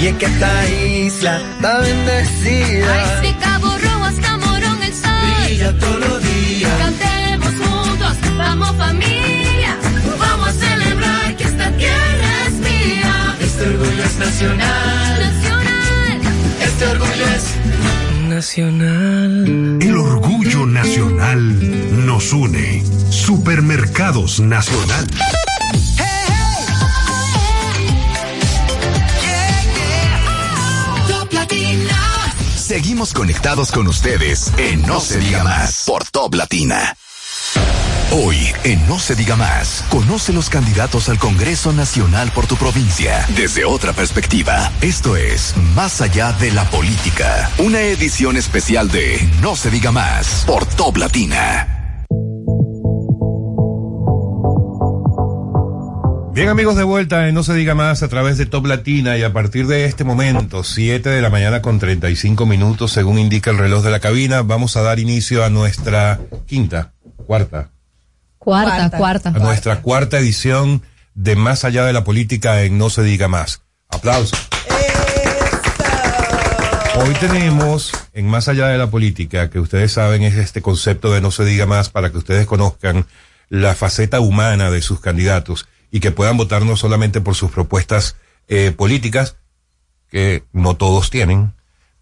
[0.00, 3.22] Y es que esta isla está bendecida.
[5.70, 6.72] Todos los días.
[6.76, 9.78] Cantemos juntos, vamos familia.
[10.18, 13.36] Vamos a celebrar que esta tierra es mía.
[13.40, 15.20] Este orgullo es nacional.
[15.20, 16.20] Nacional.
[16.60, 19.78] Este orgullo es nacional.
[19.80, 22.82] El orgullo nacional nos une.
[23.10, 25.06] Supermercados Nacional.
[32.72, 36.96] Seguimos conectados con ustedes en No, se diga más por Top Latina.
[38.12, 43.26] Hoy, en No se diga más, conoce los candidatos al Congreso Nacional por tu provincia
[43.36, 44.72] desde otra perspectiva.
[44.80, 50.44] Esto es Más allá de la política, una edición especial de No se diga más
[50.46, 51.81] por Top Latina.
[56.42, 59.22] Bien amigos de vuelta en No se diga más a través de Top Latina y
[59.22, 63.58] a partir de este momento, 7 de la mañana con 35 minutos según indica el
[63.58, 66.94] reloj de la cabina, vamos a dar inicio a nuestra quinta,
[67.26, 67.70] cuarta.
[68.38, 69.28] Cuarta, cuarta.
[69.28, 70.82] A nuestra cuarta edición
[71.14, 73.62] de Más allá de la política en No se diga más.
[73.88, 74.48] Aplausos.
[76.96, 81.20] Hoy tenemos en Más allá de la política, que ustedes saben es este concepto de
[81.20, 83.06] No se diga más para que ustedes conozcan
[83.48, 88.16] la faceta humana de sus candidatos y que puedan votar no solamente por sus propuestas
[88.48, 89.36] eh, políticas,
[90.10, 91.52] que no todos tienen,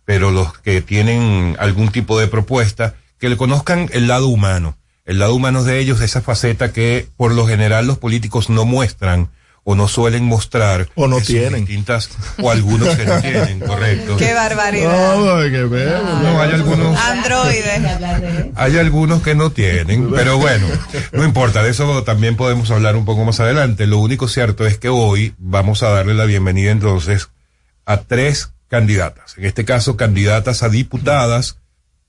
[0.07, 5.19] pero los que tienen algún tipo de propuesta, que le conozcan el lado humano, el
[5.19, 9.29] lado humano de ellos, esa faceta que por lo general los políticos no muestran
[9.65, 10.89] o no suelen mostrar.
[10.95, 11.65] O no tienen.
[11.65, 14.17] Distintas, o algunos que no tienen, correcto.
[14.17, 15.17] Qué barbaridad.
[15.17, 16.03] No, hay que ver.
[16.03, 16.99] No, hay algunos.
[16.99, 18.53] Androide.
[18.57, 20.67] Hay algunos que no tienen, pero bueno,
[21.13, 23.87] no importa, de eso también podemos hablar un poco más adelante.
[23.87, 27.29] Lo único cierto es que hoy vamos a darle la bienvenida entonces
[27.85, 31.59] a tres candidatas, en este caso candidatas a diputadas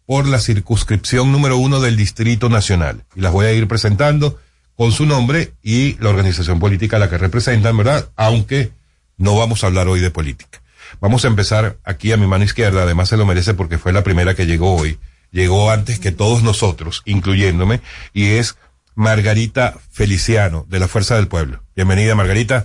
[0.06, 3.04] por la circunscripción número uno del Distrito Nacional.
[3.16, 4.40] Y las voy a ir presentando
[4.82, 8.10] con su nombre y la organización política a la que representan, ¿verdad?
[8.16, 8.72] Aunque
[9.16, 10.64] no vamos a hablar hoy de política.
[11.00, 14.04] Vamos a empezar aquí a mi mano izquierda, además se lo merece porque fue la
[14.04, 14.98] primera que llegó hoy.
[15.30, 17.80] Llegó antes que todos nosotros, incluyéndome,
[18.12, 18.58] y es
[18.96, 21.62] Margarita Feliciano, de la Fuerza del Pueblo.
[21.76, 22.64] Bienvenida, Margarita.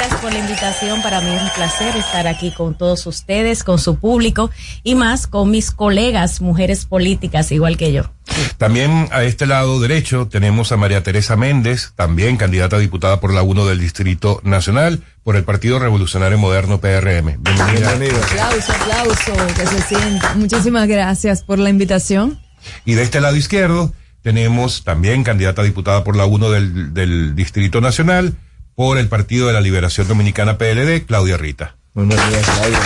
[0.00, 1.02] Gracias por la invitación.
[1.02, 4.50] Para mí es un placer estar aquí con todos ustedes, con su público
[4.82, 8.10] y más con mis colegas, mujeres políticas, igual que yo.
[8.56, 13.34] También a este lado derecho tenemos a María Teresa Méndez, también candidata a diputada por
[13.34, 17.36] la 1 del Distrito Nacional por el Partido Revolucionario Moderno PRM.
[17.38, 17.92] Bienvenida.
[17.92, 20.34] Aplauso, aplauso, que se sienta.
[20.34, 22.40] Muchísimas gracias por la invitación.
[22.86, 23.92] Y de este lado izquierdo
[24.22, 28.34] tenemos también candidata a diputada por la 1 del, del Distrito Nacional
[28.80, 31.76] por el Partido de la Liberación Dominicana PLD, Claudia Rita.
[31.92, 32.78] Buenos días, Claudia.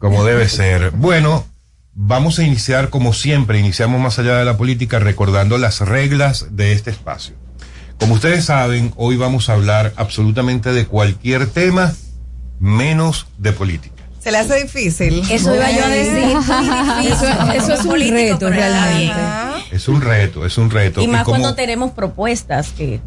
[0.00, 0.90] Como debe ser.
[0.90, 1.46] Bueno,
[1.94, 6.72] vamos a iniciar como siempre, iniciamos más allá de la política recordando las reglas de
[6.72, 7.36] este espacio.
[8.00, 11.94] Como ustedes saben, hoy vamos a hablar absolutamente de cualquier tema
[12.58, 13.94] menos de política.
[14.18, 15.22] Se le hace difícil.
[15.30, 16.36] Eso iba yo a decir.
[17.12, 19.47] Eso, eso es un reto realmente.
[19.72, 21.00] Es un reto, es un reto.
[21.02, 23.00] Y más como- cuando tenemos propuestas que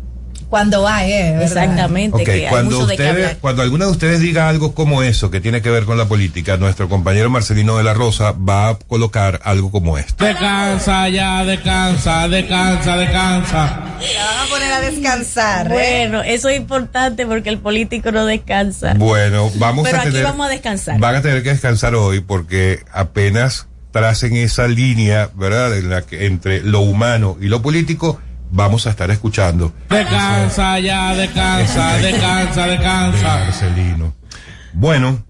[0.49, 1.43] Cuando hay, eh, ¿verdad?
[1.43, 4.73] exactamente Ok, que hay cuando mucho de qué ustedes, cuando alguna de ustedes diga algo
[4.75, 8.33] como eso que tiene que ver con la política, nuestro compañero Marcelino de la Rosa
[8.33, 10.25] va a colocar algo como esto.
[10.25, 13.79] Descansa ya, descansa, descansa, descansa.
[14.13, 15.67] La van a poner a descansar.
[15.67, 15.69] ¿eh?
[16.09, 18.93] Bueno, eso es importante porque el político no descansa.
[18.97, 20.99] Bueno, vamos Pero a aquí tener, vamos a descansar.
[20.99, 25.77] van a tener que descansar hoy porque apenas tracen esa línea, ¿verdad?
[25.77, 28.19] En la que, entre lo humano y lo político,
[28.51, 29.73] vamos a estar escuchando.
[29.89, 33.23] Descansa ya, descansa, descansa, descansa.
[33.23, 34.13] Marcelino.
[34.73, 35.23] Bueno,